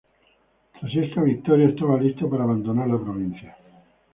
[0.79, 3.55] Tras esta victoria estaba listo para abandonar la provincia.